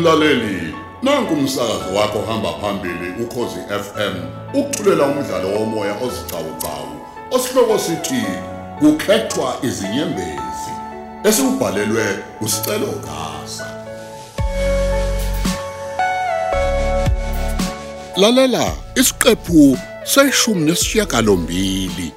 Mlaleli, 0.00 0.74
nanku 1.02 1.34
umsakazo 1.34 1.94
wakho 1.94 2.22
hamba 2.22 2.52
phambili 2.52 3.22
ukhozi 3.22 3.60
FM. 3.68 4.14
Ukuthulela 4.54 5.04
umdlalo 5.04 5.48
womoya 5.48 5.94
ozicawucawu. 6.02 7.00
Osihloko 7.30 7.78
sithi 7.78 8.24
kukhethwa 8.78 9.56
izinyembezi. 9.62 10.72
Esibhalelwe 11.24 12.18
usicelo 12.40 12.86
gasa. 12.86 13.66
Lalela 18.16 18.72
isiqephu 18.94 19.78
seshumi 20.04 20.64
nesishiyagalombili. 20.64 22.12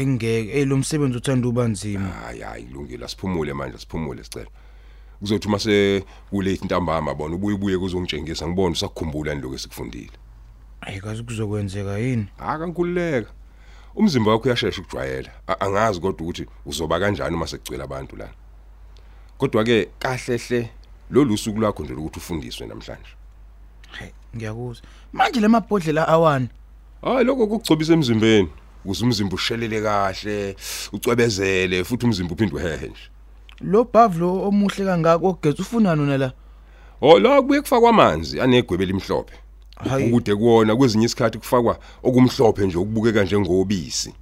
Hayi 0.00 0.08
ayingeke 0.08 0.52
hey 0.52 0.64
lo 0.64 0.76
msebenzi 0.76 1.18
uthanda 1.18 1.48
uba 1.48 1.68
nzima. 1.68 2.08
Hayi 2.08 2.40
hayi 2.40 2.64
ilungile 2.64 3.08
siphumule 3.08 3.52
manje 3.52 3.78
siphumule 3.78 4.24
sicela. 4.24 4.50
Kuzothi 5.20 5.48
mase 5.48 6.04
kulate 6.30 6.64
ntambama 6.64 7.14
bona 7.14 7.34
ubuye 7.34 7.54
ubuye 7.54 7.78
kuzongitshengisa 7.78 8.48
ngibone 8.48 8.72
usakukhumbula 8.72 9.34
niloko 9.34 9.54
esikufundile? 9.54 10.10
Ayikazi 10.80 11.22
kuzokwenzeka 11.22 11.98
yini? 11.98 12.26
Akankululeka 12.38 13.30
umzimba 13.94 14.30
wakho 14.30 14.44
uyashesha 14.44 14.82
ukujwayela. 14.82 15.30
Angazi 15.60 16.00
kodwa 16.00 16.22
ukuthi 16.22 16.46
uzoba 16.66 17.00
kanjani 17.00 17.36
uma 17.36 17.46
sekugcwele 17.46 17.82
abantu 17.82 18.16
lana. 18.16 18.34
Kodwa 19.38 19.64
ke 19.64 19.88
kahlehle 19.98 20.70
lolu 21.10 21.38
suku 21.38 21.60
lwakho 21.60 21.84
nje 21.84 21.94
lokuthi 21.94 22.18
ufundiswe 22.18 22.66
namhlanje. 22.66 23.10
Hayi 23.90 24.12
ngiyakuzwa 24.36 24.86
manje 25.12 25.40
lemabhodlela 25.40 26.08
awani 26.08 26.48
hayi 27.02 27.24
lokho 27.24 27.46
kugcobisa 27.46 27.92
emzimbeni. 27.92 28.48
Ukuze 28.84 29.04
umzimba 29.04 29.34
ushelele 29.34 29.80
kahle 29.82 30.56
ucwebezele 30.92 31.84
futhi 31.84 32.06
umzimba 32.06 32.32
uphinde 32.34 32.54
uhehe 32.56 32.86
nje 32.88 33.06
lo 33.60 33.84
bavlo 33.84 34.48
omuhle 34.48 34.84
kangaka 34.84 35.26
ogeza 35.26 35.62
ufunani 35.62 36.00
wena 36.00 36.18
la 36.18 36.32
Oh 37.02 37.18
la 37.18 37.40
kubuye 37.42 37.60
kufakwa 37.60 37.90
amanzi 37.90 38.40
anegwebe 38.40 38.84
elimhlophe. 38.84 39.34
Hayi. 39.88 40.08
Ukude 40.08 40.36
kuona 40.36 40.76
kwezinye 40.76 41.06
isikhathi 41.06 41.38
kufakwa 41.38 41.78
okumhlophe 42.02 42.66
nje 42.66 42.78
okubukeka 42.78 43.22
njengobisi. 43.24 44.14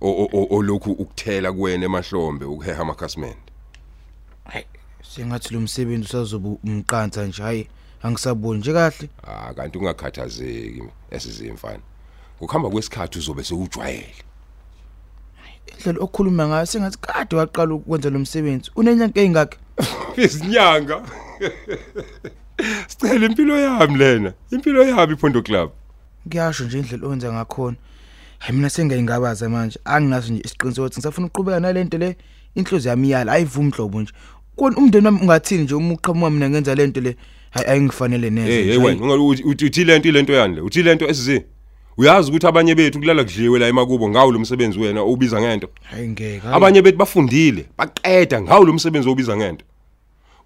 O- 0.00 0.08
o- 0.22 0.28
o- 0.32 0.56
olokhu 0.56 0.90
ukuthela 0.92 1.52
kuwena 1.52 1.84
emahlombe 1.84 2.44
ukuheha 2.44 2.82
amakhasimende. 2.82 3.36
hayi 4.44 4.64
sengathi 5.14 5.54
lo 5.54 5.60
msebenzi 5.60 6.04
usazoba 6.06 6.48
umqansa 6.64 7.26
nje 7.26 7.42
hayi 7.42 7.68
angisaboni 8.02 8.60
nje 8.60 8.72
kahle 8.72 9.08
Ah 9.22 9.54
kanti 9.54 9.78
ungakhathazeki 9.78 10.82
esizimfana. 11.10 11.80
Ukuhamba 12.40 12.70
kwesikhathi 12.70 13.18
uzobe 13.18 13.44
sewujwayele. 13.44 14.14
indlela 15.78 15.98
okhuluma 16.00 16.48
ngayo 16.48 16.66
sengathi 16.66 16.98
kade 16.98 17.36
waqala 17.36 17.74
ukwenza 17.74 18.10
lo 18.10 18.18
msebenzi 18.18 18.70
unenyanga 18.76 19.20
engakhe 19.20 19.58
Izinyanga. 20.16 21.02
Sicela 22.88 23.26
impilo 23.26 23.58
yami 23.58 23.98
lena. 23.98 24.32
Impilo 24.50 24.82
yami 24.84 25.12
iPhondo 25.14 25.42
Club. 25.42 25.70
ngiyasho 26.28 26.64
nje 26.64 26.78
indlela 26.78 27.06
owenza 27.06 27.32
ngakhona 27.32 27.76
hayi 28.38 28.56
mina 28.56 28.70
sengayingabaza 28.70 29.48
manje 29.48 29.78
anginaso 29.84 30.32
nje 30.32 30.42
isiqiniseko 30.44 30.82
ukuthi 30.86 30.96
ngisafuna 30.98 31.26
ukuqhubeka 31.26 31.60
nalento 31.60 31.98
le 31.98 32.16
inhlozi 32.54 32.88
yami 32.88 33.08
iyala 33.08 33.32
ayivumi 33.32 33.70
hlobo 33.70 34.00
nje 34.00 34.12
kona 34.56 34.76
umndeni 34.76 35.06
wami 35.06 35.20
ungathini 35.22 35.62
nje 35.62 35.74
uma 35.74 35.94
uqhamuka 35.94 36.30
mina 36.30 36.50
ngenza 36.50 36.74
lento 36.74 37.00
le 37.00 37.16
hayi 37.50 37.66
ayingifanele 37.66 38.30
neze 38.30 38.50
Hey 38.52 38.62
nje. 38.62 38.70
hey 38.72 38.78
Hayi, 38.80 38.86
wena 38.88 39.02
ungaluthi 39.04 39.42
uthi 39.42 39.64
uthi 39.66 39.84
lento 39.84 40.08
ilento 40.08 40.32
yani 40.32 40.54
le. 40.54 40.60
Uthi 40.60 40.82
lento 40.82 41.08
esizi. 41.08 41.42
Uyazi 42.00 42.30
ukuthi 42.30 42.46
abanye 42.46 42.74
bethu 42.74 42.98
kulala 42.98 43.24
kudliwe 43.24 43.58
la 43.58 43.68
emakubo 43.68 44.08
ngawo 44.08 44.32
lo 44.32 44.38
msebenzi 44.38 44.78
wena 44.78 45.04
ubiza 45.04 45.40
ngento. 45.40 45.68
hayi 45.82 46.08
ngeke 46.08 46.38
hayi. 46.38 46.54
abanye 46.54 46.82
bethu 46.82 46.98
bafundile 46.98 47.66
baqeda 47.78 48.42
ngawo 48.42 48.64
lo 48.64 48.72
msebenzi 48.72 49.08
obiza 49.08 49.36
ngento. 49.36 49.64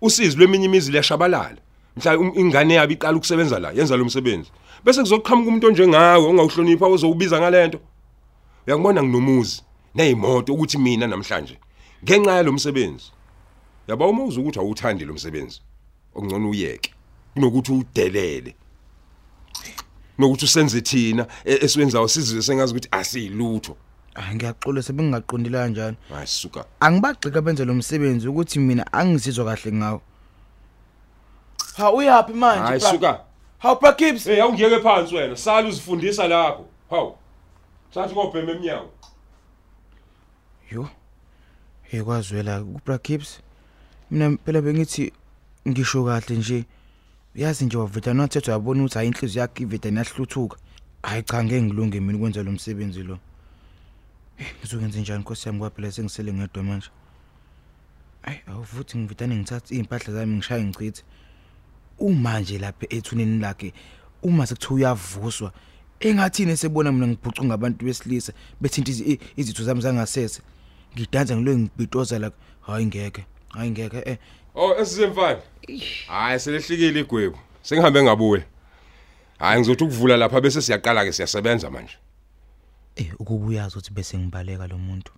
Usizi 0.01 0.37
lweminye 0.37 0.65
imizi 0.65 0.91
liyashabalala. 0.91 1.57
Mhla 1.97 2.19
um- 2.19 2.33
ingane 2.37 2.75
yabi 2.75 2.95
iqala 2.95 3.17
ukusebenza 3.17 3.59
la 3.59 3.71
yenza 3.73 3.97
lo 3.97 4.05
msebenzi. 4.05 4.51
Bese 4.85 5.01
kuzoqhamuka 5.01 5.49
umuntu 5.49 5.67
onjengawe 5.67 6.27
ongawuhlonipha 6.27 6.87
ozowubiza 6.87 7.41
ngalento. 7.41 7.79
Uyangibona 8.67 9.03
nginomuzi 9.03 9.63
nezimoto 9.95 10.55
ukuthi 10.55 10.79
mina 10.79 11.07
namhlanje 11.07 11.59
ngenxa 12.05 12.33
yalo 12.33 12.53
msebenzi. 12.53 13.13
Yaba 13.89 14.07
uma 14.07 14.25
uzukuthi 14.25 14.59
awuthandi 14.59 15.05
lo 15.05 15.15
msebenzi 15.15 15.61
okungcono 16.15 16.51
uyeke 16.51 16.91
kunokuthi 17.35 17.73
udelele 17.73 18.55
nokuthi 20.19 20.45
usenze 20.45 20.81
thina 20.81 21.27
e- 21.45 21.59
esiwenzayo 21.65 22.09
sizwe 22.09 22.43
sengazi 22.43 22.73
ukuthi 22.73 22.89
asiyilutho 22.91 23.77
hayi 24.15 24.35
ngiyaxola 24.37 24.83
sebengingaqondile 24.83 25.59
kanjani? 25.59 25.97
Hayi 26.09 26.27
suka. 26.27 26.65
Angibagxika 26.81 27.41
benze 27.43 27.65
lo 27.65 27.75
msebenzi 27.75 28.29
ukuthi 28.29 28.59
mina 28.61 28.93
angizizwa 28.93 29.45
kahle 29.45 29.73
ngawo. 29.73 30.01
Ha 31.77 31.93
uyapi 31.93 32.33
manje 32.33 32.67
hayi 32.67 32.81
bra? 32.81 32.91
suka. 32.91 33.21
Hawu 33.59 33.81
bra 33.81 33.93
Gibbs. 33.93 34.25
Hey 34.25 34.43
awungiyeke 34.43 34.81
phansi 34.81 35.15
wena, 35.15 35.37
sala 35.37 35.69
uzifundisa 35.69 36.29
lapho. 36.29 36.67
Hawu. 36.91 37.17
Sathi 37.95 38.15
ngobhema 38.15 38.53
eminyango. 38.53 38.91
yo 40.71 40.89
hey 41.83 42.03
kwazwela 42.03 42.61
kubra 42.61 42.99
Gibbs. 42.99 43.41
Mina 44.11 44.37
phela 44.45 44.63
bengithi 44.63 45.13
ngisho 45.69 46.05
kahle 46.05 46.37
nje. 46.37 46.65
Uyazi 47.37 47.65
nje 47.65 47.77
waveta 47.77 48.15
nothetho 48.15 48.51
yabona 48.53 48.81
ukuthi 48.83 48.95
hayi 48.99 49.09
inhliziyo 49.09 49.41
yakhe 49.43 49.63
iveta 49.63 49.91
nahluthuka 49.91 50.57
hayi 51.03 51.23
cha 51.23 51.45
ngeke 51.45 51.63
ngilunge 51.63 52.01
mina 52.01 52.19
ukwenza 52.19 52.43
lo 52.43 52.53
msebenzi 52.53 53.03
lo. 53.03 53.19
Eh, 54.39 54.47
ngizokwenza 54.61 55.01
njani 55.01 55.21
nkosi 55.21 55.49
yami? 55.49 55.59
Kwaphela 55.59 55.93
sengisele 55.93 56.33
ngedwa 56.33 56.63
manje. 56.63 56.89
Ayi 58.23 58.39
awuvuthi 58.47 58.99
ngivitane 58.99 59.37
ngithatha 59.37 59.75
impahla 59.75 60.15
zami 60.15 60.37
ngishaye 60.37 60.65
ngichithe. 60.65 61.03
Uma 61.99 62.41
nje 62.41 62.59
lapha 62.59 62.87
ethuneni 62.91 63.39
lakhe 63.39 63.73
uma 64.23 64.47
sekuthiwa 64.47 64.75
uyavuswa 64.75 65.53
engathini 66.01 66.57
sebona 66.57 66.93
mina 66.93 67.07
ngibhucunga 67.07 67.49
ngabantu 67.49 67.85
besilisa 67.85 68.33
bethinta 68.61 68.93
izi- 68.93 69.19
izitho 69.37 69.65
zami 69.65 69.81
zangasese? 69.81 70.43
Ngidansa 70.97 71.37
ngilo 71.37 71.59
ngibitoza 71.59 72.19
la 72.19 72.31
hayi 72.61 72.87
ngeke 72.87 73.27
hayi 73.49 73.71
ngeke 73.71 74.03
eh. 74.07 74.19
Oh 74.55 74.75
esizemfana. 74.81 75.41
Hayi 76.09 76.41
selehlikile 76.41 77.01
igwebu. 77.01 77.39
Sengihambe 77.63 78.03
ngabuya. 78.03 78.43
Hayi 79.39 79.61
ngizothi 79.61 79.85
ukuvula 79.85 80.17
lapha 80.17 80.41
bese 80.41 80.61
siyaqala 80.63 81.05
ke 81.05 81.13
siyasebenza 81.13 81.71
manje. 81.71 81.97
eh 82.97 83.11
ukubuyaza 83.19 83.75
ukuthi 83.79 83.91
bese 83.97 84.15
ngibaleka 84.19 84.67
lo 84.71 84.79
muntu 84.79 85.13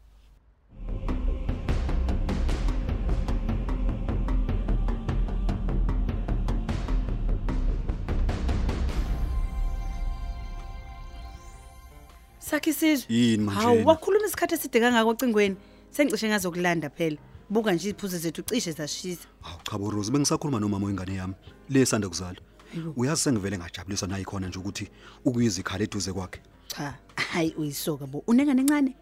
Sakhe 12.39 12.73
sizwe. 12.73 13.07
Yini 13.15 13.45
manje 13.45 13.61
Hawu 13.61 13.77
yena? 13.77 13.89
wakhuluma 13.89 14.27
isikhathi 14.27 14.55
eside 14.55 14.81
kangaka 14.81 15.09
ocingweni. 15.11 15.57
Sengicishe 15.91 16.29
ngazokulanda 16.29 16.89
phela. 16.91 17.17
Buka 17.51 17.73
nje 17.73 17.91
iphuze 17.91 18.19
zethu 18.19 18.43
cishe 18.43 18.73
zashisa. 18.73 19.29
Hawu 19.41 19.61
cha 19.71 19.79
bo 19.79 19.91
Rose 19.91 20.11
bengisakhuluma 20.11 20.61
nomama 20.61 20.87
wengane 20.87 21.15
yami 21.15 21.35
le 21.69 21.87
sanda 21.87 22.09
kuzala. 22.09 22.39
Hayibo. 22.73 22.93
Uyazi 22.97 23.23
sengivele 23.23 23.59
ngajabuliswa 23.59 24.09
nayi 24.09 24.25
khona 24.25 24.49
nje 24.49 24.59
ukuthi 24.59 24.91
ukuyizikhala 25.25 25.85
eduze 25.85 26.13
kwakhe. 26.13 26.41
Cha, 26.69 26.95
hayi 27.17 27.55
uyisoka 27.59 28.07
bo. 28.07 28.23
Unengane 28.27 28.61
encane? 28.61 28.97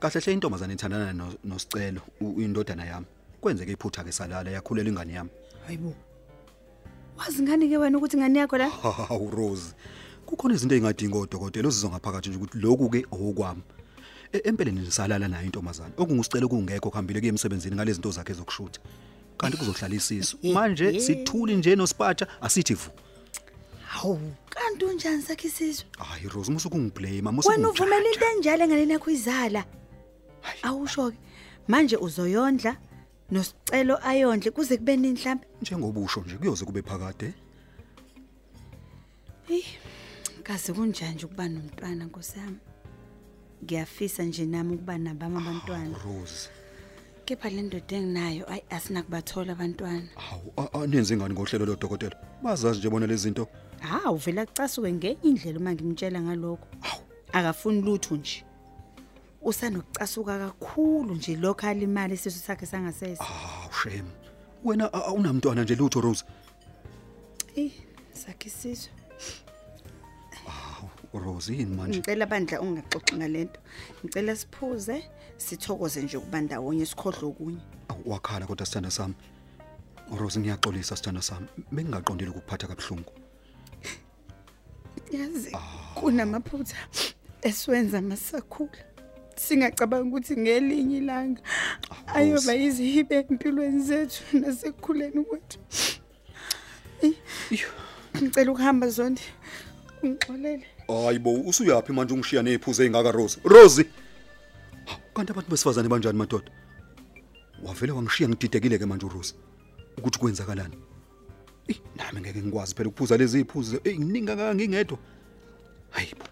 Kahle 0.00 0.20
hle 0.20 0.32
intombazane 0.32 0.72
ithandana 0.74 1.12
no- 1.12 1.34
nosicelo 1.44 2.00
u- 2.20 2.34
uyindodana 2.36 2.84
yami. 2.84 3.06
Kwenzeke 3.40 3.72
iphutha 3.72 4.04
ke 4.04 4.12
salala 4.12 4.50
yakhulela 4.50 4.88
ingane 4.88 5.12
yami. 5.12 5.30
Hayibo. 5.66 5.94
Wazi 7.18 7.42
ngani 7.42 7.68
ke 7.68 7.76
wena 7.76 7.98
ukuthi 7.98 8.16
ngani 8.16 8.38
yakho 8.38 8.56
la? 8.58 8.68
Hawu 9.08 9.30
Rose. 9.30 9.74
Kukhona 10.26 10.54
izinto 10.54 10.74
engadinga 10.74 11.18
odokotela 11.18 11.68
ozizwa 11.68 11.90
ngaphakathi 11.90 12.28
nje 12.30 12.38
ukuthi 12.38 12.58
lokhu 12.58 12.88
ke 12.90 13.04
okwami. 13.12 13.62
E- 14.34 14.40
Empeleni 14.44 14.80
nisalala 14.80 15.28
nayo 15.28 15.46
intombazane. 15.46 15.94
Okungusicelo 15.96 16.48
kungekho 16.48 16.90
kuhambile 16.90 17.20
kuye 17.20 17.28
emsebenzini 17.30 17.76
ngalezi 17.76 17.94
zinto 18.00 18.10
zakhe 18.10 18.32
zokushutha. 18.34 18.80
Kanti 19.38 19.56
kuzohlala 19.56 19.94
isiso. 19.94 20.36
Manje 20.42 21.00
sithuli 21.00 21.56
nje 21.56 21.76
nospatsha 21.76 22.26
asithi 22.42 22.74
vu. 22.74 22.90
Hawu, 23.86 24.32
kanti 24.50 24.84
unjani 24.84 25.22
sakhe 25.22 25.48
sizwe? 25.50 25.86
Hayi 25.98 26.28
Rose 26.28 26.50
musu 26.52 26.70
kungiblame 26.70 27.30
Wena 27.46 27.70
uvumela 27.70 28.08
into 28.10 28.26
enjalo 28.36 28.66
ngane 28.66 28.92
yakho 28.92 29.10
izala. 29.10 29.64
Awusho 30.62 31.10
ke. 31.10 31.16
Manje 31.68 31.96
uzoyondla 31.96 32.76
nosicelo 33.30 33.98
ayondle 34.06 34.50
kuze 34.50 34.76
kube 34.76 34.96
nini 34.96 35.12
mhlambe? 35.14 35.46
njengobusho 35.62 36.20
nje 36.26 36.36
kuyoze 36.36 36.64
kube 36.64 36.82
phakade 36.82 37.32
Kaze 40.42 40.72
kunjani 40.72 41.14
nje 41.14 41.26
ukuba 41.26 41.48
nomntwana 41.48 42.04
nkosiyami? 42.04 42.58
Ngiyafisa 43.64 44.22
nje 44.22 44.46
nami 44.46 44.74
ukuba 44.74 44.98
nabami 44.98 45.36
abantwana. 45.38 45.96
Rose 46.04 46.48
Kepha 47.24 47.48
le 47.50 47.62
ndoda 47.62 47.96
enginayo 47.96 48.44
ayi 48.52 48.62
asinakubathola 48.70 49.52
abantwana. 49.52 50.08
hawu 50.16 50.52
a- 50.56 50.82
anenze 50.82 51.16
ngani 51.16 51.34
ngohlelo 51.34 51.64
lodokotela 51.66 52.16
bazazi 52.42 52.78
nje 52.78 52.90
bona 52.90 53.06
lezi 53.06 53.22
zinto 53.22 53.48
Ha 53.80 54.10
uvela 54.12 54.46
kucasuke 54.46 54.92
ngenye 54.92 55.16
indlela 55.22 55.58
uma 55.58 55.72
ngimtshela 55.72 56.20
ngalokho. 56.20 56.66
Akafuni 57.32 57.80
lutho 57.82 58.16
nje. 58.16 58.44
usanokucasuka 59.42 60.38
kakhulu 60.38 61.14
nje 61.14 61.36
lokho 61.36 61.66
alimali 61.66 62.14
isisu 62.14 62.38
sakhe 62.38 62.66
sangasese 62.66 63.22
Ah, 63.22 63.68
shem. 63.82 64.04
Wena 64.64 64.92
a- 64.92 65.04
awunamntwana 65.08 65.62
nje 65.64 65.74
lutho 65.74 66.00
Rose. 66.00 66.24
eh 67.56 67.72
sakhe 68.12 68.48
isisu 68.48 68.90
Rose 71.14 71.52
yini 71.52 71.76
manje? 71.76 71.98
ngicela 71.98 72.26
bandla 72.26 72.60
ungaxoxi 72.60 73.16
ngalento. 73.16 73.60
Ngicela 74.04 74.36
siphuze 74.36 75.02
sithokoze 75.36 76.02
nje 76.02 76.16
ukuba 76.16 76.40
ndawonye 76.40 76.86
sikhohle 76.86 77.26
okunye. 77.26 77.60
Awu, 77.88 78.02
Wakhala 78.06 78.46
kodwa 78.46 78.66
sithanda 78.66 78.90
sami. 78.90 79.14
Rose 80.18 80.40
ngiyaxolisa 80.40 80.96
sithanda 80.96 81.22
sami. 81.22 81.46
Bengingaqondile 81.72 82.30
ukuphatha 82.30 82.66
kabuhlungu. 82.66 83.12
yazi 85.12 85.52
kunamaphutha 85.94 86.76
esiwenza 87.42 88.02
masakhula. 88.02 88.78
Singacabanga 89.36 90.08
ukuthi 90.08 90.36
ngelinye 90.36 90.98
ilanga 90.98 91.40
ayoba 92.14 92.54
izihibe 92.54 93.16
empilweni 93.16 93.82
zethu 93.82 94.22
nasekukhuleni 94.38 95.24
kwethu. 95.24 95.58
Eh, 97.02 97.14
ngicela 98.16 98.52
ukuhamba 98.52 98.88
zondi. 98.88 99.22
Ungixolele. 100.02 100.66
Hayibo, 100.88 101.32
usuyapi 101.32 101.92
manje 101.92 102.14
ungishiya 102.14 102.42
neziphuzo 102.42 102.82
ezingaka 102.82 103.12
Rose? 103.12 103.40
Rose. 103.44 103.84
Ha, 104.86 104.96
Kanti 105.14 105.32
abantu 105.32 105.50
besifazane 105.50 105.88
banjani 105.88 106.18
madoda? 106.18 106.50
Wavele 107.64 107.92
wangishiya 107.92 108.28
ngididekile 108.28 108.78
ke 108.78 108.86
manje 108.86 109.06
uRose. 109.06 109.34
Ukuthi 109.98 110.18
kwenzakalani? 110.18 110.76
Eh, 111.68 111.76
nami 111.96 112.20
ngeke 112.20 112.42
ngikwazi 112.42 112.74
phela 112.74 112.88
ukuphuza 112.88 113.16
lezi 113.16 113.38
ziphuzo. 113.38 113.80
Eh, 113.84 113.98
ngininga 113.98 114.36
kanga 114.36 114.54
ngingedwa. 114.54 114.98
Hayibo. 115.90 116.24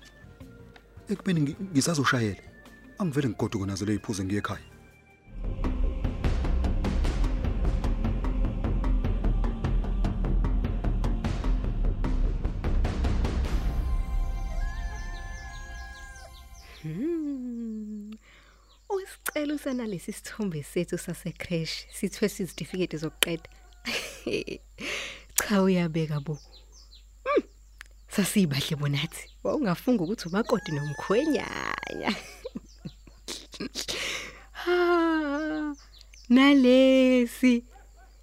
Ekubeni 1.09 1.41
ngi- 1.41 1.57
ngisazoshayela. 1.73 2.41
Angivele 2.99 3.29
ngigoduke 3.29 3.67
nazo 3.67 3.85
lezi 3.85 3.99
ziphuzo 3.99 4.25
ngiye 4.25 4.39
ekhaya. 4.39 4.61
Usicela 19.63 19.75
usanalesi 19.75 20.13
sithombe 20.13 20.63
sethu 20.63 20.99
sase 20.99 21.33
crash 21.33 21.87
sithwe 21.93 22.29
sizitifiketi 22.29 22.97
zokuqeda. 22.97 23.49
Cha 25.35 25.63
uyabeka 25.63 26.21
bo. 26.21 26.39
Hmm, 27.25 27.43
Sasibahle 28.09 28.77
bonathi. 28.77 29.31
Wawungafunga 29.45 30.05
ukuthi 30.05 30.29
umakoti 30.29 30.73
nomkhwenyanya. 30.73 32.15
Ha. 34.53 35.75
Nalesi 36.29 37.65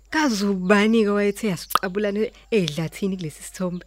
kazubani 0.10 1.04
ke 1.04 1.10
wayethe 1.10 1.48
yasicabulana 1.48 2.32
edlathini 2.52 3.18
kulesi 3.18 3.44
sithombe. 3.44 3.86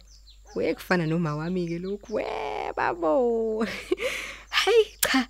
Wekufana 0.55 1.05
noma 1.07 1.35
wami 1.35 1.67
ke 1.67 1.79
lokhu. 1.79 2.13
Webabo. 2.13 3.65
Hayi 4.49 4.85
cha. 5.01 5.27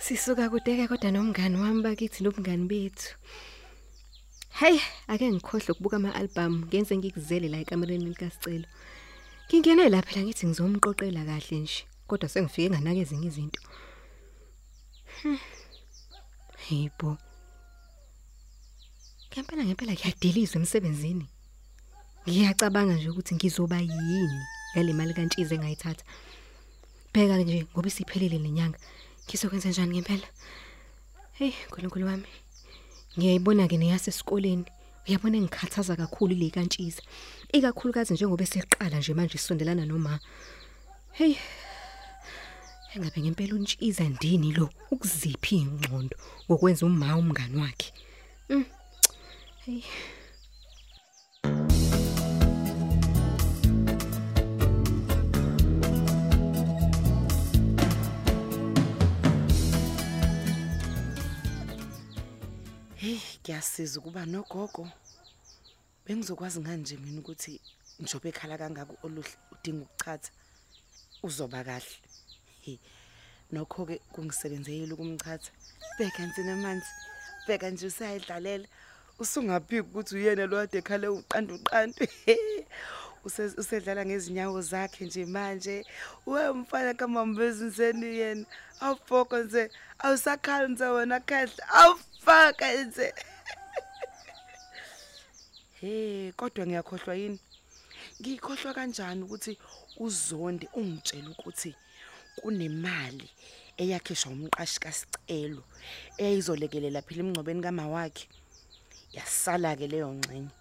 Sisuka 0.00 0.48
kudeke 0.48 0.88
kodwa 0.88 1.10
nomngani 1.12 1.56
wami 1.60 1.82
bakithi 1.82 2.24
nobungani 2.24 2.64
bethu. 2.66 3.14
Hey, 4.48 4.80
ake 5.08 5.28
ngikhohle 5.28 5.72
ukubuka 5.72 5.96
ama-album 5.96 6.64
ngenze 6.64 6.96
ngikuzele 6.96 7.48
la 7.48 7.58
ekamereni 7.60 8.04
likasicelo. 8.04 8.64
Ngingene 9.46 9.88
lapha 9.88 10.16
la 10.16 10.22
ngithi 10.24 10.46
ngizomqoqela 10.46 11.24
kahle 11.28 11.58
nje, 11.60 11.84
kodwa 12.08 12.28
sengifike 12.28 12.70
nganake 12.70 13.00
ezinye 13.00 13.28
izinto. 13.28 13.60
Hmm. 15.20 15.38
Hayibo. 16.64 17.18
Ngempela 19.30 19.64
ngempela 19.64 19.92
ngiyadilizwa 19.92 20.56
emsebenzini. 20.60 21.26
Ngiyacabanga 22.24 22.94
nje 22.94 23.08
ukuthi 23.10 23.34
ngizoba 23.34 23.78
yini 23.80 24.40
ngale 24.72 24.92
mali 24.92 25.12
kantshize 25.14 25.54
engayithatha. 25.54 26.04
Bheka 27.12 27.36
nje 27.36 27.66
ngoba 27.72 27.88
isiphelile 27.88 28.38
lenyanga. 28.38 28.78
Ngizokwenza 29.30 29.68
njani 29.68 29.92
ngempela? 29.94 30.28
Hey, 31.32 31.52
nkulunkulu 31.68 32.06
wami. 32.06 32.26
Ngiyayibona 33.18 33.68
ke 33.68 33.76
neyasesikoleni. 33.78 34.64
Uyabona 35.06 35.38
ngikhathaza 35.38 35.96
kakhulu 35.96 36.34
le 36.34 36.50
kantshiza. 36.50 37.02
Ikakhulukazi 37.52 38.14
njengoba 38.14 38.42
eseqala 38.42 38.98
nje 38.98 39.14
manje 39.14 39.34
isondelana 39.38 39.86
noma. 39.86 40.18
Hey. 41.12 41.34
Engabe 42.94 43.20
ngempela 43.20 43.54
untshiza 43.54 44.04
ndini 44.04 44.52
lo 44.52 44.66
ukuziphi 44.90 45.56
ingqondo 45.62 46.16
ngokwenza 46.46 46.86
uma 46.86 47.16
umngani 47.16 47.56
wakhe. 47.62 47.92
Mm. 48.48 48.64
Hey. 49.64 49.82
Hey, 63.50 63.56
kuyasiza 63.56 63.98
ukuba 63.98 64.26
nogogo. 64.26 64.88
Bengizokwazi 66.06 66.60
nganje 66.60 66.96
mina 66.96 67.20
ukuthi 67.20 67.60
njobe 67.98 68.28
ekhala 68.28 68.56
kangaka 68.58 68.94
oluhle 69.02 69.34
udinga 69.52 69.82
ukuchatha 69.84 70.30
uzoba 71.22 71.64
kahle. 71.64 71.96
Hey. 72.62 72.78
Nokho 73.52 73.86
ke 73.86 73.98
kungisebenzele 74.14 74.92
ukumchatha. 74.94 75.50
Bheka 75.98 76.22
nsina 76.26 76.52
amanzi. 76.52 76.86
Bheka 77.48 77.70
nje 77.70 77.86
usayidlalela. 77.86 78.68
Usungaphiki 79.18 79.80
ukuthi 79.82 80.14
uyena 80.14 80.46
lo 80.46 80.56
kade 80.56 80.78
ekhale 80.78 81.08
uqanda 81.08 81.54
uqanda. 81.54 82.06
Use- 83.24 83.58
Usedlala 83.58 84.06
ngezinyawo 84.06 84.62
zakhe 84.62 85.04
nje 85.06 85.26
manje. 85.26 85.84
Wemfana 86.26 86.94
kamambezi 86.94 87.64
nseni 87.64 88.06
yena. 88.06 88.46
Awufoko 88.80 89.38
nje. 89.42 89.70
Awusakhali 89.98 90.72
nje 90.72 90.84
wena 90.84 91.20
kahle. 91.20 91.52
Awufaka 91.68 92.84
nje. 92.84 93.12
Hey, 95.80 96.32
kodwa 96.32 96.66
ngiyakhohlwa 96.66 97.14
yini? 97.16 97.38
Ngikhohlwa 98.20 98.74
kanjani 98.74 99.22
ukuthi 99.22 99.58
uzondi 99.96 100.68
ungitshela 100.74 101.30
ukuthi 101.30 101.74
kunemali 102.36 103.30
eyakhishwa 103.80 104.32
umqashi 104.32 104.80
kasicelo 104.84 105.62
eyizolekelela 106.24 107.00
phela 107.02 107.20
imngcobeni 107.24 107.62
kama 107.64 107.88
wakhe. 107.88 108.28
Yasala 109.16 109.72
ke 109.76 109.86
leyo 109.88 110.12
ngxenye. 110.12 110.52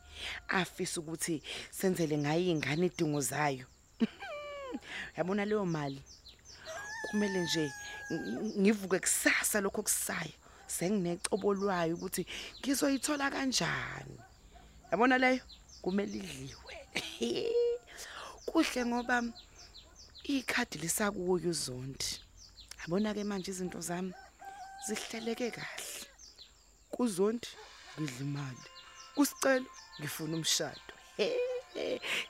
Afisa 0.47 1.01
ukuthi 1.01 1.43
senzele 1.71 2.15
ngayo 2.17 2.51
ingane 2.55 2.85
idingo 2.88 3.19
zayo. 3.21 3.65
Yabona 5.17 5.43
leyo 5.45 5.65
mali. 5.65 6.01
Kumele 7.11 7.43
nje 7.43 7.71
ng- 8.11 8.55
ngivuke 8.61 8.99
kusasa 8.99 9.59
lokho 9.59 9.83
kusayo. 9.83 10.35
Senginecobolayo 10.67 11.95
ukuthi 11.95 12.23
ngizoyithola 12.59 13.27
kanjani. 13.31 14.28
Yabona 14.91 15.17
leyo 15.17 15.43
kumele 15.81 16.17
idliwe. 16.17 16.75
Kuhle 18.46 18.86
ngoba 18.86 19.24
ikhadi 20.24 20.77
lisakuyo 20.77 21.50
uzondi. 21.50 22.19
Yabona 22.81 23.13
ke 23.13 23.24
manje 23.24 23.51
izinto 23.51 23.81
zami 23.81 24.13
zihleleke 24.86 25.51
kahle. 25.51 26.05
Kuzondi 26.91 27.48
ngidla 28.00 28.19
imali. 28.25 28.65
Kusicelo 29.15 29.69
ngifuna 30.00 30.36
umshado. 30.38 30.93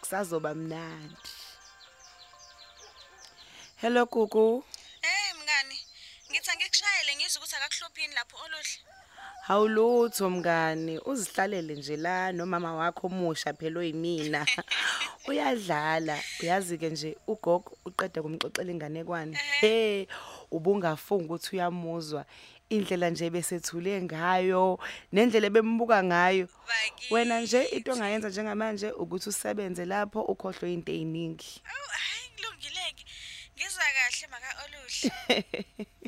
Kusazoba 0.02 0.56
mnandi. 0.56 1.30
Hello 3.82 4.06
Gugu. 4.06 4.66
Eh 5.02 5.36
mngani, 5.36 5.80
ngithi 6.32 6.52
angikushayele 6.52 7.16
ngizwe 7.16 7.38
ukuthi 7.38 7.56
akakuhlophini 7.56 8.14
lapho 8.14 8.38
oluhle. 8.46 8.89
Hawulutho 9.50 10.30
mngani, 10.30 11.00
uzihlalele 11.00 11.76
nje 11.76 11.98
la 11.98 12.32
nomama 12.32 12.76
wakho 12.76 13.08
omusha 13.08 13.54
phela 13.54 13.80
oyimina. 13.80 14.46
Uyadlala, 15.28 16.20
uyazi 16.42 16.78
ke 16.78 16.90
nje 16.90 17.18
ugogo 17.28 17.78
uqeda 17.86 18.22
kumxoxela 18.22 18.72
inganekwane. 18.72 19.38
Hey, 19.62 20.06
ubungafunga 20.52 21.34
ukuthi 21.34 21.56
uyamuzwa 21.56 22.26
indlela 22.70 23.10
nje 23.10 23.30
besethule 23.30 24.02
ngayo 24.02 24.80
nendlela 25.12 25.50
bembuka 25.50 26.04
ngayo. 26.04 26.48
Wena 27.10 27.42
nje 27.42 27.64
into 27.64 27.92
ongayenza 27.92 28.30
njengamanje 28.30 28.92
ukuthi 28.92 29.30
usebenze 29.30 29.86
lapho 29.86 30.22
ukhohlwe 30.22 30.74
into 30.74 30.92
eziningi. 30.92 31.62
Awu 31.66 31.88
hayi 31.90 32.30
ngilungileke. 32.34 33.06
Ngizwa 33.58 33.84
kahle 33.96 34.28
maka 34.32 34.50
oluhle. 34.64 35.90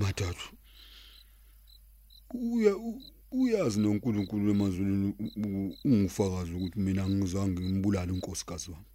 Madathu. 0.00 0.48
uya 2.34 2.76
u- 2.76 3.02
uyazi 3.40 3.78
noNkulunkulu 3.80 4.50
emazulwini 4.54 5.08
u- 5.24 5.32
u- 5.46 5.74
ungufakazi 5.88 6.52
ukuthi 6.56 6.78
mina 6.84 7.02
ngizange 7.08 7.60
ngimbulala 7.62 8.12
unkosikazi 8.12 8.68
wami. 8.72 8.90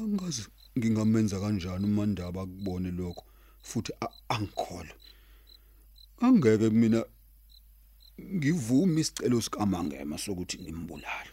Angazi 0.00 0.42
ngingamenza 0.78 1.36
kanjani 1.42 1.84
umandaba 1.90 2.40
akubone 2.42 2.90
lokho 2.98 3.24
futhi 3.68 3.92
a- 4.06 4.14
angikholwa 4.34 4.96
angeke 6.24 6.70
mina 6.80 7.00
ngivume 8.36 9.00
isicelo 9.00 9.38
sikamangema 9.44 10.16
sokuthi 10.24 10.56
ngimbulale 10.62 11.32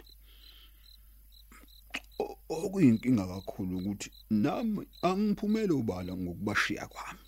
O- 2.23 2.37
okuyinkinga 2.49 3.25
kakhulu 3.31 3.73
ukuthi 3.79 4.09
nami 4.43 4.81
angiphumele 5.07 5.73
ubala 5.81 6.11
ngokubashiya 6.21 6.87
kwami. 6.93 7.22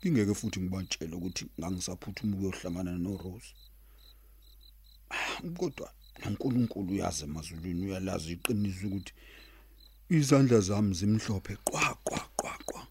Ngingeke 0.00 0.34
futhi 0.34 0.60
ngibatshele 0.60 1.14
ukuthi 1.16 1.46
ngangisaphuthuma 1.60 2.36
ukuyohlangana 2.36 2.92
noRose 2.98 3.52
Ah, 5.10 5.40
kodwa 5.58 5.88
noNkulunkulu 6.24 6.92
uyazi 6.92 7.24
emazulwini 7.24 7.86
uyalazi 7.86 8.32
iqiniso 8.32 8.86
ukuthi 8.86 9.12
izandla 10.10 10.60
zami 10.60 10.94
zimhlophe 10.94 11.56
qwa 11.64 11.94
qwa 12.06 12.20
qwa 12.38 12.54
qwa 12.68 12.86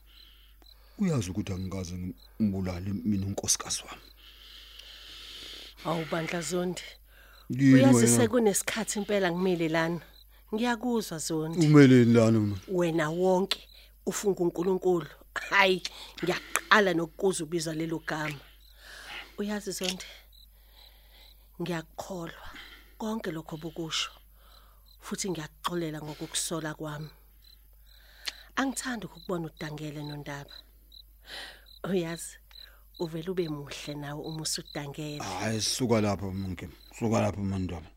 uyazi 0.99 1.29
ukuthi 1.29 1.51
angikaze 1.53 1.95
ngimbulale 1.95 2.89
mina 2.93 3.25
unkosikazi 3.27 3.81
wami 3.87 4.01
Awubandla 5.85 6.41
Zondi. 6.41 6.81
Yini 7.49 7.73
Uyazi 7.73 7.95
wena? 7.95 8.07
sekunesikhathi 8.17 8.99
impela 8.99 9.31
ngimile 9.31 9.69
lana. 9.69 10.01
Ngiyakuzwa 10.53 11.17
Zondi. 11.17 11.67
umeleni 11.67 12.13
lana 12.13 12.39
mina 12.39 12.57
Wena 12.67 13.09
wonke 13.09 13.67
ufunga 14.05 14.39
uNkulunkulu. 14.43 15.07
Hayi, 15.49 15.83
ngiyaqala 16.23 16.93
nokukuza 16.93 17.43
ubiza 17.43 17.73
lelo 17.73 17.99
gama. 17.99 18.39
Uyazi 19.37 19.71
Zondi. 19.71 20.05
Ngiyakholwa 21.61 22.49
konke 22.97 23.31
lokho 23.31 23.57
bokusho. 23.57 24.11
Futhi 25.01 25.29
ngiyaxolela 25.29 26.01
ngokukusola 26.01 26.73
kwami. 26.73 27.09
Angithandi 28.55 29.05
ukubona 29.05 29.47
udangele 29.47 30.03
nondaba. 30.03 30.55
Uyazi 31.83 32.37
uvela 32.99 33.31
ube 33.31 33.49
muhle 33.49 33.93
nawe 33.95 34.21
uma 34.23 34.41
usudangele. 34.41 35.23
hayi 35.23 35.61
suka 35.61 36.01
lapha 36.01 36.31
mnke 36.31 36.69
suka 36.99 37.21
lapha 37.21 37.41
mandaba 37.41 37.87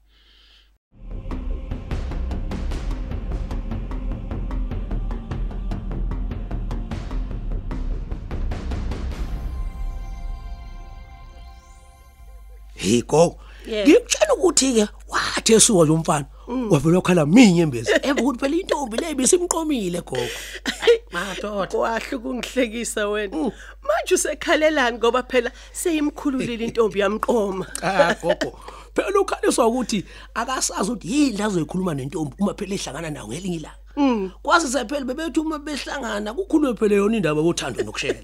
hey 12.88 13.02
gogo 13.02 13.36
Yebo. 13.66 13.90
ngikutshela 13.90 14.34
ukuthi 14.34 14.72
ke 14.72 14.88
wathi 15.08 15.52
esuka 15.52 15.84
lo 15.84 15.96
mfana 15.96 16.26
wavela 16.70 16.96
wakhala 16.96 17.26
minye 17.26 17.62
embezi 17.62 17.92
ebe 18.02 18.20
ukuthi 18.22 18.38
phela 18.40 18.56
intombi 18.56 18.96
le 18.96 19.14
bisimqomile 19.14 20.00
gogo. 20.00 20.28
Madoda. 21.12 21.78
Wahle 21.78 22.16
ukungihlekisa 22.16 23.08
wena. 23.08 23.36
Manje 23.82 24.14
usekhalelani 24.14 24.98
ngoba 24.98 25.22
phela 25.22 25.50
seyimkhululile 25.72 26.64
intombi 26.64 27.00
yamqoma. 27.00 27.66
cha 27.80 28.16
gogo. 28.22 28.58
Phela 28.94 29.20
ukhaliswa 29.20 29.66
ukuthi 29.66 30.04
akasazi 30.34 30.90
ukuthi 30.90 31.12
yini 31.12 31.42
azoyikhuluma 31.42 31.94
nentombi 31.94 32.34
uma 32.40 32.54
phela 32.54 32.74
ehlangana 32.74 33.10
nawo 33.10 33.28
ngelinye 33.28 33.56
ilanga. 33.56 34.32
Kwazi 34.42 34.68
sephela 34.68 35.04
bebethi 35.04 35.40
uma 35.40 35.58
behlangana 35.58 36.32
kukhulume 36.34 36.74
phela 36.78 36.96
yona 36.96 37.16
indaba 37.16 37.42
yothando 37.42 37.82
nokushela 37.82 38.22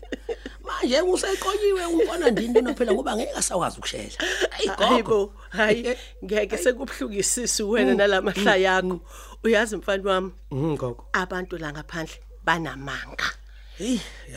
manje 0.84 1.00
useqonyiwe 1.00 1.86
umfana 1.86 2.30
ndini 2.30 2.54
lona 2.54 2.74
phela 2.74 2.92
ngoba 2.92 3.16
ngeke 3.16 3.32
asakwazi 3.32 3.78
ukushela 3.78 4.18
hey 4.56 4.68
gogo 4.68 4.84
Hayibo, 4.84 5.32
hayi 5.48 5.96
ngeke 6.24 6.58
sekubuhlungisisi 6.58 7.62
wena 7.62 7.94
nalamahlaya 7.94 8.56
yakho. 8.56 9.00
Uyazi 9.44 9.76
mfana 9.76 10.10
wami, 10.10 10.32
mhm 10.50 10.76
gogo 10.76 11.04
abantu 11.12 11.58
la 11.58 11.72
ngaphandle 11.72 12.20
banamanga. 12.44 13.24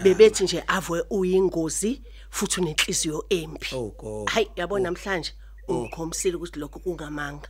Bebethi 0.03 0.43
nje 0.43 0.63
avwe 0.67 1.03
uyingozi 1.09 2.01
futhi 2.29 2.61
unenhliziyo 2.61 3.25
embi. 3.29 3.67
Oh. 3.73 4.25
Hayi 4.25 4.47
yabona 4.55 4.83
namhlanje 4.83 5.33
ungikhomisile 5.67 6.35
ukuthi 6.35 6.59
lokho 6.59 6.79
kungamanga. 6.79 7.49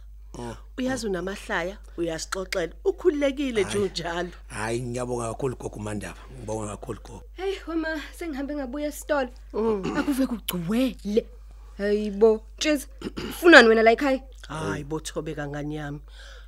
Uyazi 0.77 1.07
unamahlaya, 1.07 1.77
uyasixoxela, 1.98 2.74
ukhululekile 2.86 3.63
nje 3.63 3.77
unjalo. 3.77 4.29
hayi 4.48 4.81
ngiyabonga 4.81 5.27
kakhulu 5.27 5.55
gogo 5.55 5.79
mandaba 5.79 6.19
ngibonga 6.38 6.67
kakhulu 6.67 7.00
gogo 7.03 7.24
Hey 7.34 7.55
mama 7.67 8.01
sengihambe 8.15 8.55
ngabuya 8.55 8.88
esitolo. 8.88 9.29
Akuve 9.98 10.27
kugcwele. 10.27 11.25
Hayibo, 11.77 12.41
Tsiz, 12.60 12.86
ufunani 13.29 13.67
wena 13.67 13.81
la 13.84 13.91
ekhaya? 13.91 14.22
Hayi 14.48 14.84
bothobe 14.84 15.34
kangani 15.36 15.75
yami. 15.75 16.00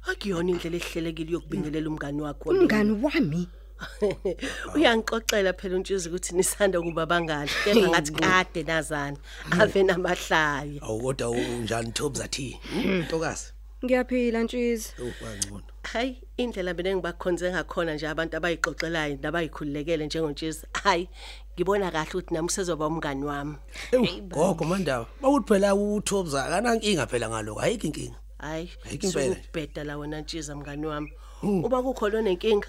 Akuyona 0.05 0.51
indlela 0.51 0.77
ehlelekile 0.77 1.31
yokubingelela 1.31 1.89
umngani 1.89 2.21
wakho. 2.21 2.53
lo. 2.53 2.59
Umngani 2.59 2.91
wami. 3.01 3.49
Uyangixoxela 4.75 5.53
phela 5.53 5.75
uNtshizi 5.75 6.09
ukuthi 6.09 6.35
nisanda 6.35 6.81
kuba 6.81 7.05
bangani. 7.05 7.49
Kepha 7.63 7.89
ngathi 7.89 8.11
kade 8.11 8.63
nazana. 8.63 9.17
Ave 9.59 9.83
namahlaya. 9.83 10.81
awukodwa 10.81 11.29
unjani 11.29 11.91
Thobs 11.91 12.21
athi 12.21 12.59
ntokazi 13.07 13.53
Ngiyaphila 13.83 14.45
Tsiz. 14.47 14.91
oh 15.01 15.11
kwangcono 15.19 15.63
Hayi 15.83 16.21
indlela 16.37 16.73
mina 16.73 16.89
engibakhonze 16.89 17.51
ngakhona 17.51 17.93
nje 17.95 18.07
abantu 18.07 18.37
abayixoxelayo 18.37 19.17
nabayikhululekele 19.21 20.05
njengoNtshizi. 20.05 20.65
Hayi 20.83 21.09
ngibona 21.55 21.91
kahle 21.91 22.09
ukuthi 22.13 22.33
nami 22.33 22.47
usezoba 22.47 22.87
umngani 22.87 23.23
wami. 23.25 23.55
Ewu, 23.91 24.05
gogo 24.27 24.65
mandaba 24.65 25.05
bawuthi 25.21 25.47
phela 25.47 25.75
uThobs 25.75 26.33
akanankinga 26.35 27.07
phela 27.07 27.29
ngaloko 27.29 27.61
ayikho 27.61 27.87
inkinga 27.87 28.15
Hayi 28.39 28.69
Ayikho 28.85 29.07
impela 29.07 29.27
nje. 29.27 29.35
sokubheda 29.35 29.83
la 29.83 29.97
wena 29.97 30.21
Ntshiza 30.21 30.55
mngani 30.55 30.85
wami. 30.85 31.13
Uma 31.41 31.83
kukho 31.83 32.09
lona 32.09 32.29
inkinga 32.29 32.67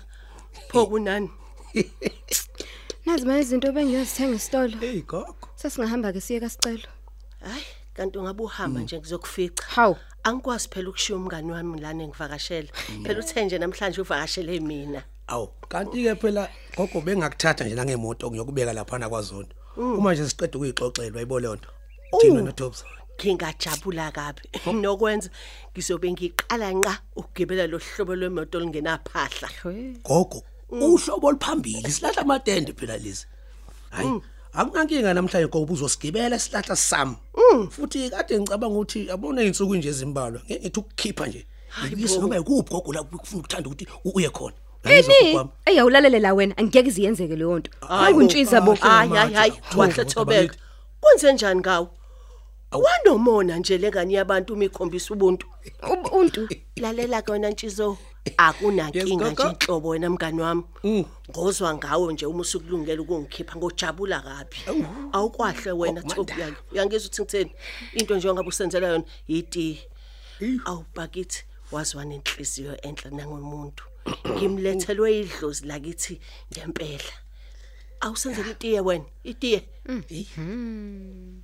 pho 0.69 0.87
kunani? 0.91 1.31
Nazi 3.07 3.27
manje 3.27 3.43
izinto 3.43 3.73
bengiyozithenga 3.73 4.37
esitolo. 4.37 4.79
hey 4.81 5.03
gogo 5.03 5.49
Sasingahamba 5.57 6.13
ke 6.13 6.21
siye 6.21 6.41
kasicelo. 6.41 6.89
Hayi 7.43 7.65
kanti 7.95 8.19
ungabe 8.19 8.43
uhamba 8.43 8.81
nje 8.81 8.99
ngizokufica. 8.99 9.63
Hawu. 9.75 9.97
Angikwazi 10.25 10.69
phela 10.69 10.89
ukushiya 10.89 11.19
umngani 11.19 11.53
wami 11.53 11.81
lana 11.81 12.05
engivakashela. 12.05 12.69
Phela 13.05 13.21
uthe 13.21 13.45
nje 13.45 13.59
namhlanje 13.59 14.01
uvakashele 14.01 14.61
mina. 14.61 15.03
awu 15.31 15.49
kanti 15.69 16.03
ke 16.05 16.15
phela 16.15 16.49
gogo 16.77 17.01
bengakuthatha 17.01 17.65
nje 17.65 17.75
nangemoto 17.75 18.31
ngiyokubeka 18.31 18.73
lapha 18.73 18.99
na 18.99 19.09
kwaZondo 19.09 19.55
uma 19.77 20.13
nje 20.13 20.29
siqeda 20.29 20.59
ukuyixoxela 20.59 21.17
wayibona 21.17 21.49
lonto 21.49 21.69
thina 22.21 22.43
noThobs 22.43 22.85
ngingajabula 23.21 24.13
kabi. 24.13 24.43
Nokwenza 24.83 25.31
ngizobe 25.73 26.13
ngiqala 26.13 26.73
nqa 26.73 26.95
ukugibela 27.17 27.67
lo 27.67 27.79
hlobo 27.79 28.15
lwemoto 28.17 28.61
lingenaphahla 28.61 29.49
gogo 30.05 30.43
uhlobo 30.71 31.27
oluphambili 31.29 31.91
silahla 31.91 32.23
amatende 32.23 32.73
phela 32.73 32.97
lezi 32.97 33.27
hayi 33.91 34.21
akunankinga 34.53 35.15
namhlanje 35.15 35.49
gogo 35.49 35.73
uzosigibela 35.73 36.39
silahla 36.39 36.77
sami 36.77 37.17
futhi 37.71 38.11
kade 38.11 38.41
ngicabanga 38.41 38.75
ukuthi 38.75 39.11
abone 39.11 39.43
izinsuku 39.43 39.75
nje 39.77 39.89
ezimbalwa 39.89 40.41
ngeke 40.45 40.61
ngithi 40.61 40.81
ukukhipha 40.81 41.27
nje 41.27 41.47
ngibise 41.87 42.19
noma 42.19 42.37
ikuphi 42.37 42.71
gogo 42.71 42.93
la 42.93 43.03
kufuna 43.03 43.41
ukuthanda 43.41 43.69
ukuthi 43.71 43.87
u- 44.05 44.13
uye 44.15 44.29
khona 44.31 44.55
Uyayizwa 44.85 45.15
gogo 45.15 45.27
Eni, 45.29 45.37
wami? 45.37 45.51
eyawulalele 45.67 46.19
la 46.19 46.35
wena 46.35 46.57
angeke 46.59 46.89
iziyenzeke 46.89 47.37
leyo 47.37 47.59
nto. 47.59 47.71
Hayi 47.89 48.15
uNtshiza 48.15 48.61
bo. 48.61 48.75
hayi 48.75 49.11
hayi 49.11 49.35
hayi 49.35 49.51
Thobo, 49.53 49.81
wahle 49.81 49.95
Thobo, 49.95 50.11
thobeka 50.11 50.43
bakithi. 50.43 50.59
kwenze 51.01 51.33
njani 51.33 51.61
ngawo 51.61 51.91
wanomona 52.73 53.57
nje 53.57 53.79
lengane 53.79 54.15
yabantu 54.15 54.55
uma 54.55 54.65
ikhombisa 54.65 55.15
ubuntu 55.15 55.47
Ubuntu. 55.93 56.49
lalela 56.77 57.23
ke 57.23 57.33
wena 57.33 57.51
ntshizo 57.51 57.97
akunankinga 58.37 59.31
nje 59.31 59.43
inhlobo 59.43 59.89
wena 59.89 60.11
mngani 60.11 60.41
wami. 60.41 60.65
Ngozwa 61.31 61.75
ngawo 61.75 62.13
nje 62.13 62.27
uma 62.27 62.41
usukulungela 62.41 63.03
ukungikhipha 63.03 63.57
ngojabula 63.57 64.21
kabi. 64.21 64.57
Awukwahle 65.13 65.73
wena 65.73 66.03
thobi 66.03 66.41
yalo 66.41 66.57
uyangizwa 66.73 67.09
ukuthi 67.09 67.23
ngitheni? 67.23 67.53
Into 67.95 68.17
nje 68.17 68.29
ongabe 68.29 68.49
usenzela 68.49 68.89
yona 68.89 69.05
yiti 69.29 69.79
awubakithi 70.65 71.45
wazwa 71.73 72.05
nenhliziyo 72.05 72.81
enhle 72.83 73.11
nangomuntu. 73.11 73.85
Ngimlethelwe 74.29 75.21
idlozi 75.21 75.67
lakithi 75.67 76.21
ngempela. 76.53 77.13
Awusenzele 78.01 78.51
itiye 78.51 78.81
wena? 78.81 79.05
Itiye? 79.25 79.69
Hawu, 79.87 81.43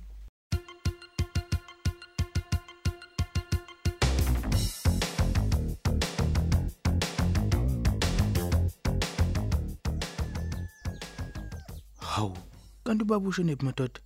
kanti 12.87 13.03
ubaba 13.03 13.27
usho 13.27 13.43
nephi 13.43 13.65
madoda? 13.65 13.99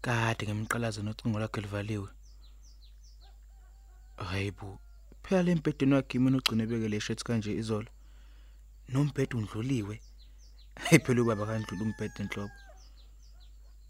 Kade 0.00 0.46
ngemqalaza 0.46 1.02
nocingo 1.02 1.38
lakhe 1.38 1.60
livaliwe. 1.60 2.08
Hayibo, 4.16 4.80
phela 5.22 5.42
lempedeni 5.42 5.94
wakhe 5.94 6.18
mina 6.18 6.38
ugcine 6.38 6.66
bekele 6.66 7.00
shirt 7.00 7.22
kanje 7.22 7.52
izolo. 7.52 7.90
Nombhedo 8.88 9.36
undluliwe. 9.38 10.00
Hey 10.88 10.98
phela 10.98 11.20
ubaba 11.22 11.46
kandlula 11.46 11.82
umbhedo 11.82 12.20
enhlobo. 12.22 12.56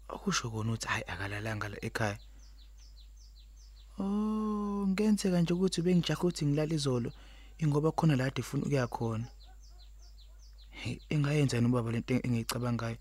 Akusho 0.09 0.51
kona 0.51 0.71
ukuthi 0.71 0.87
hayi 0.87 1.03
akalalanga 1.07 1.69
la 1.69 1.77
ekhaya. 1.85 2.19
Oh, 3.99 4.87
ngenzeka 4.87 5.41
nje 5.41 5.53
ukuthi 5.53 5.81
bengijaha 5.81 6.19
ukuthi 6.19 6.45
ngilala 6.45 6.73
izolo 6.73 7.11
ingoba 7.59 7.91
khona 7.91 8.15
la 8.15 8.23
kade 8.23 8.41
ufuna 8.41 8.63
ukuya 8.63 8.87
khona. 8.87 9.27
Hey, 10.69 10.99
engayenza 11.09 11.57
yini 11.57 11.67
ubaba 11.69 11.91
lento 11.91 12.13
engiyicabangayo? 12.13 12.97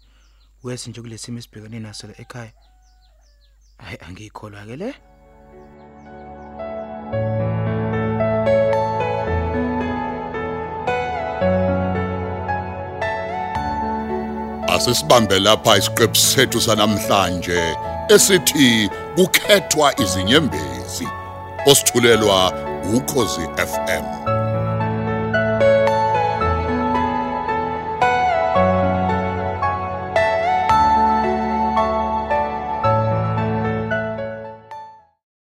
Wesi 0.62 0.90
nje 0.90 1.00
kulesimo 1.00 1.38
esibhekene 1.38 1.80
naso 1.80 2.06
la 2.06 2.14
ekhaya. 2.20 2.52
Hayi 3.78 3.98
angikholwa 4.06 4.66
ke 4.66 4.76
le. 4.76 4.94
Asisibambe 14.68 15.38
lapha 15.38 15.78
isiqephu 15.78 16.16
sethu 16.16 16.60
sanamhlanje 16.60 17.76
esithi 18.08 18.90
kukhethwa 19.16 20.00
izinyembezi. 20.00 21.08
Osithulelwa 21.66 22.52
ukhozi 22.94 23.40
FM. 23.40 24.19